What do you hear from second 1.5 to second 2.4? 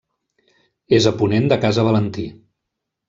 de Casa Valentí.